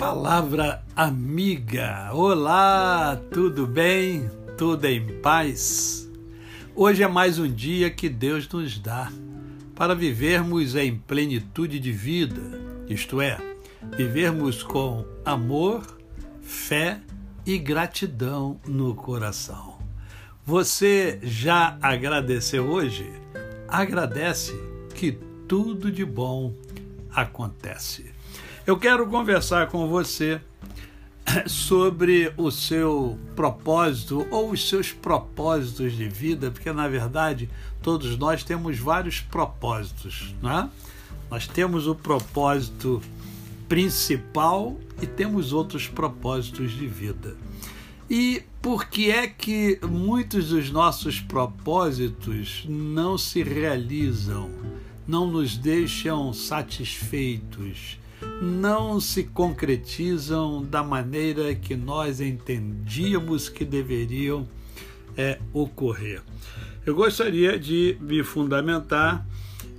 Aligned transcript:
Palavra 0.00 0.82
amiga. 0.96 2.08
Olá, 2.14 3.20
tudo 3.30 3.66
bem? 3.66 4.30
Tudo 4.56 4.86
em 4.86 5.20
paz? 5.20 6.10
Hoje 6.74 7.02
é 7.02 7.06
mais 7.06 7.38
um 7.38 7.46
dia 7.46 7.90
que 7.90 8.08
Deus 8.08 8.48
nos 8.48 8.78
dá 8.78 9.12
para 9.74 9.94
vivermos 9.94 10.74
em 10.74 10.96
plenitude 10.96 11.78
de 11.78 11.92
vida, 11.92 12.40
isto 12.88 13.20
é, 13.20 13.36
vivermos 13.94 14.62
com 14.62 15.04
amor, 15.22 15.82
fé 16.40 16.98
e 17.44 17.58
gratidão 17.58 18.58
no 18.66 18.94
coração. 18.94 19.76
Você 20.46 21.20
já 21.22 21.76
agradeceu 21.82 22.70
hoje? 22.70 23.06
Agradece 23.68 24.58
que 24.94 25.12
tudo 25.46 25.92
de 25.92 26.06
bom 26.06 26.54
acontece. 27.14 28.18
Eu 28.70 28.78
quero 28.78 29.04
conversar 29.08 29.66
com 29.66 29.88
você 29.88 30.40
sobre 31.44 32.32
o 32.36 32.52
seu 32.52 33.18
propósito 33.34 34.24
ou 34.30 34.52
os 34.52 34.68
seus 34.68 34.92
propósitos 34.92 35.96
de 35.96 36.08
vida, 36.08 36.52
porque 36.52 36.70
na 36.70 36.86
verdade 36.86 37.50
todos 37.82 38.16
nós 38.16 38.44
temos 38.44 38.78
vários 38.78 39.18
propósitos, 39.22 40.32
né? 40.40 40.70
Nós 41.28 41.48
temos 41.48 41.88
o 41.88 41.96
propósito 41.96 43.02
principal 43.68 44.78
e 45.02 45.06
temos 45.06 45.52
outros 45.52 45.88
propósitos 45.88 46.70
de 46.70 46.86
vida. 46.86 47.36
E 48.08 48.44
por 48.62 48.86
que 48.86 49.10
é 49.10 49.26
que 49.26 49.80
muitos 49.82 50.50
dos 50.50 50.70
nossos 50.70 51.18
propósitos 51.18 52.64
não 52.68 53.18
se 53.18 53.42
realizam, 53.42 54.48
não 55.08 55.26
nos 55.26 55.56
deixam 55.56 56.32
satisfeitos? 56.32 57.98
Não 58.40 59.00
se 59.00 59.24
concretizam 59.24 60.62
da 60.62 60.82
maneira 60.82 61.54
que 61.54 61.74
nós 61.74 62.20
entendíamos 62.20 63.48
que 63.48 63.64
deveriam 63.64 64.48
é, 65.16 65.38
ocorrer. 65.52 66.22
Eu 66.84 66.94
gostaria 66.94 67.58
de 67.58 67.96
me 68.00 68.22
fundamentar 68.22 69.26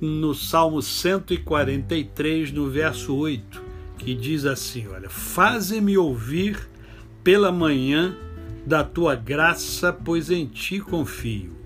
no 0.00 0.34
Salmo 0.34 0.82
143, 0.82 2.52
no 2.52 2.68
verso 2.68 3.14
8, 3.14 3.62
que 3.98 4.14
diz 4.14 4.44
assim: 4.44 4.86
Olha, 4.88 5.08
faze-me 5.08 5.96
ouvir 5.96 6.68
pela 7.22 7.52
manhã 7.52 8.16
da 8.66 8.84
tua 8.84 9.14
graça, 9.14 9.92
pois 9.92 10.30
em 10.30 10.46
ti 10.46 10.80
confio. 10.80 11.56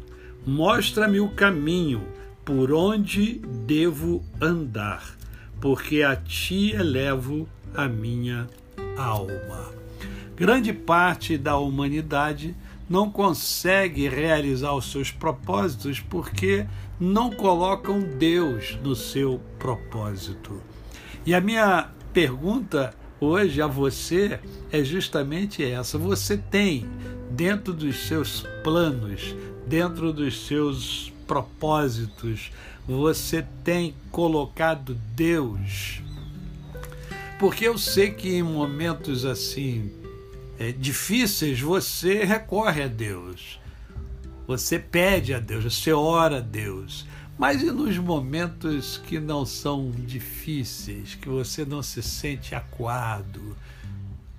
Mostra-me 0.46 1.20
o 1.20 1.28
caminho 1.28 2.02
por 2.44 2.72
onde 2.72 3.40
devo 3.66 4.24
andar 4.40 5.21
porque 5.62 6.02
a 6.02 6.16
ti 6.16 6.72
elevo 6.72 7.48
a 7.72 7.86
minha 7.86 8.48
alma. 8.98 9.70
Grande 10.34 10.72
parte 10.72 11.38
da 11.38 11.56
humanidade 11.56 12.56
não 12.90 13.08
consegue 13.08 14.08
realizar 14.08 14.74
os 14.74 14.90
seus 14.90 15.12
propósitos 15.12 16.00
porque 16.00 16.66
não 16.98 17.30
colocam 17.30 18.00
Deus 18.00 18.76
no 18.82 18.96
seu 18.96 19.40
propósito. 19.56 20.60
E 21.24 21.32
a 21.32 21.40
minha 21.40 21.92
pergunta 22.12 22.92
hoje 23.20 23.62
a 23.62 23.68
você 23.68 24.40
é 24.72 24.82
justamente 24.82 25.64
essa: 25.64 25.96
você 25.96 26.36
tem 26.36 26.88
dentro 27.30 27.72
dos 27.72 28.08
seus 28.08 28.44
planos, 28.64 29.36
dentro 29.64 30.12
dos 30.12 30.44
seus 30.44 31.11
propósitos, 31.26 32.50
você 32.86 33.44
tem 33.64 33.94
colocado 34.10 34.94
Deus? 35.14 36.00
Porque 37.38 37.66
eu 37.66 37.76
sei 37.76 38.10
que 38.10 38.34
em 38.34 38.42
momentos 38.42 39.24
assim 39.24 39.90
é, 40.58 40.70
difíceis 40.72 41.60
você 41.60 42.24
recorre 42.24 42.82
a 42.82 42.88
Deus, 42.88 43.60
você 44.46 44.78
pede 44.78 45.34
a 45.34 45.40
Deus, 45.40 45.64
você 45.64 45.92
ora 45.92 46.38
a 46.38 46.40
Deus. 46.40 47.06
Mas 47.38 47.62
e 47.62 47.72
nos 47.72 47.98
momentos 47.98 48.98
que 48.98 49.18
não 49.18 49.44
são 49.44 49.90
difíceis, 49.90 51.14
que 51.14 51.28
você 51.28 51.64
não 51.64 51.82
se 51.82 52.02
sente 52.02 52.54
acuado, 52.54 53.56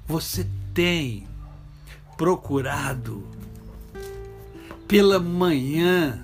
você 0.08 0.48
tem 0.74 1.28
procurado 2.16 3.28
pela 4.88 5.20
manhã 5.20 6.24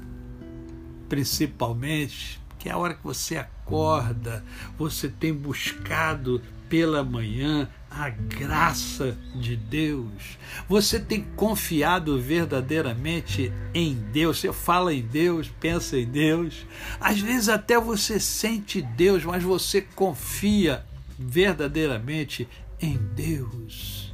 principalmente, 1.09 2.39
que 2.59 2.69
é 2.69 2.71
a 2.71 2.77
hora 2.77 2.93
que 2.93 3.03
você 3.03 3.37
acorda, 3.37 4.45
você 4.77 5.09
tem 5.09 5.33
buscado 5.33 6.41
pela 6.69 7.03
manhã 7.03 7.67
a 7.89 8.09
graça 8.09 9.17
de 9.35 9.55
Deus. 9.55 10.37
Você 10.69 10.99
tem 10.99 11.23
confiado 11.35 12.21
verdadeiramente 12.21 13.51
em 13.73 13.95
Deus. 13.95 14.39
Você 14.39 14.53
fala 14.53 14.93
em 14.93 15.01
Deus, 15.01 15.51
pensa 15.59 15.97
em 15.97 16.05
Deus. 16.05 16.65
Às 17.01 17.19
vezes 17.19 17.49
até 17.49 17.79
você 17.79 18.19
sente 18.19 18.81
Deus, 18.81 19.25
mas 19.25 19.43
você 19.43 19.81
confia 19.81 20.85
verdadeiramente 21.17 22.47
em 22.79 22.97
Deus. 23.15 24.08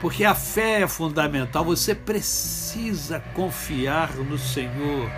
Porque 0.00 0.24
a 0.24 0.34
fé 0.34 0.82
é 0.82 0.88
fundamental, 0.88 1.64
você 1.64 1.94
precisa 1.94 3.20
confiar 3.34 4.14
no 4.14 4.38
Senhor. 4.38 5.10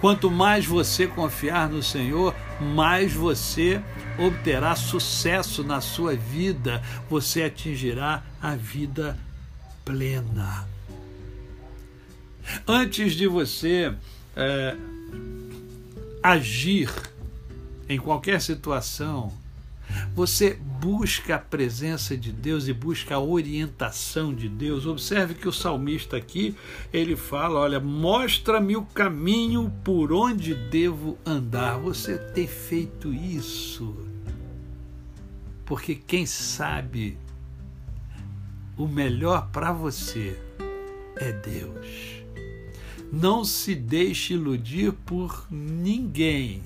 Quanto 0.00 0.30
mais 0.30 0.64
você 0.64 1.06
confiar 1.06 1.68
no 1.68 1.82
Senhor, 1.82 2.34
mais 2.60 3.12
você 3.12 3.82
obterá 4.18 4.76
sucesso 4.76 5.64
na 5.64 5.80
sua 5.80 6.14
vida, 6.14 6.82
você 7.08 7.44
atingirá 7.44 8.22
a 8.40 8.54
vida 8.54 9.18
plena. 9.84 10.68
Antes 12.66 13.14
de 13.14 13.26
você 13.26 13.92
é, 14.36 14.76
agir 16.22 16.90
em 17.88 17.98
qualquer 17.98 18.40
situação, 18.40 19.32
você 20.14 20.58
busca 20.80 21.34
a 21.34 21.38
presença 21.38 22.16
de 22.16 22.32
Deus 22.32 22.68
e 22.68 22.72
busca 22.72 23.16
a 23.16 23.20
orientação 23.20 24.32
de 24.32 24.48
Deus. 24.48 24.86
Observe 24.86 25.34
que 25.34 25.48
o 25.48 25.52
salmista 25.52 26.16
aqui, 26.16 26.54
ele 26.92 27.16
fala, 27.16 27.60
olha, 27.60 27.80
mostra-me 27.80 28.76
o 28.76 28.84
caminho 28.84 29.72
por 29.84 30.12
onde 30.12 30.54
devo 30.54 31.18
andar. 31.26 31.78
Você 31.78 32.16
tem 32.16 32.46
feito 32.46 33.12
isso? 33.12 33.96
Porque 35.64 35.94
quem 35.94 36.24
sabe 36.24 37.18
o 38.76 38.86
melhor 38.86 39.50
para 39.50 39.72
você 39.72 40.40
é 41.16 41.32
Deus. 41.32 42.22
Não 43.12 43.44
se 43.44 43.74
deixe 43.74 44.34
iludir 44.34 44.92
por 44.92 45.46
ninguém 45.50 46.62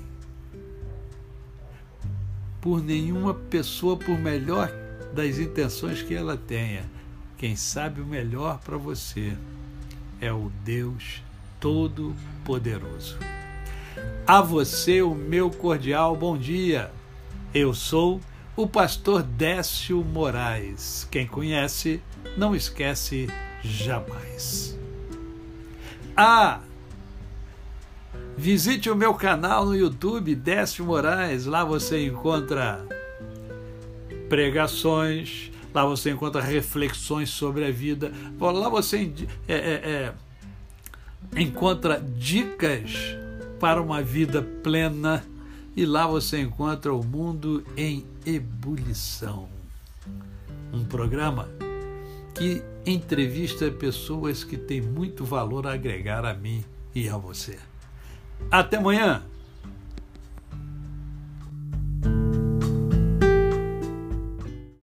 por 2.63 2.81
nenhuma 2.81 3.35
pessoa, 3.35 3.97
por 3.97 4.17
melhor 4.17 4.73
das 5.13 5.39
intenções 5.39 6.01
que 6.01 6.15
ela 6.15 6.37
tenha. 6.37 6.85
Quem 7.37 7.57
sabe 7.57 8.01
o 8.01 8.07
melhor 8.07 8.61
para 8.61 8.77
você 8.77 9.37
é 10.21 10.33
o 10.33 10.51
Deus 10.65 11.21
Todo-Poderoso. 11.59 13.19
A 14.25 14.41
você 14.41 15.03
o 15.03 15.13
meu 15.13 15.51
cordial 15.51 16.15
bom 16.17 16.39
dia. 16.39 16.93
Eu 17.53 17.75
sou 17.75 18.21
o 18.55 18.67
pastor 18.69 19.25
Décio 19.25 20.03
Moraes. 20.05 21.07
Quem 21.11 21.27
conhece, 21.27 22.01
não 22.37 22.55
esquece 22.55 23.29
jamais. 23.61 24.79
Ah! 26.17 26.61
Visite 28.37 28.91
o 28.91 28.97
meu 28.97 29.15
canal 29.15 29.67
no 29.67 29.77
YouTube, 29.77 30.35
Décio 30.35 30.85
Moraes. 30.85 31.47
Lá 31.47 31.65
você 31.65 32.07
encontra 32.07 32.85
pregações, 34.29 35.51
lá 35.75 35.85
você 35.85 36.11
encontra 36.11 36.41
reflexões 36.41 37.31
sobre 37.31 37.65
a 37.65 37.71
vida. 37.71 38.13
Lá 38.41 38.69
você 38.69 39.13
é, 39.47 39.55
é, 39.55 39.57
é, 39.57 40.13
encontra 41.37 42.01
dicas 42.01 43.17
para 43.61 43.81
uma 43.81 44.03
vida 44.03 44.43
plena 44.43 45.25
e 45.77 45.85
lá 45.85 46.07
você 46.07 46.41
encontra 46.41 46.93
o 46.93 47.05
mundo 47.05 47.65
em 47.77 48.05
ebulição. 48.25 49.49
Um 50.73 50.85
programa 50.85 51.49
que 52.35 52.63
entrevista 52.87 53.71
pessoas 53.71 54.43
que 54.43 54.57
têm 54.57 54.81
muito 54.81 55.25
valor 55.25 55.67
a 55.67 55.75
agregar 55.75 56.25
a 56.25 56.33
mim 56.33 56.65
e 56.95 57.09
a 57.09 57.17
você. 57.17 57.59
Até 58.51 58.77
amanhã! 58.77 59.23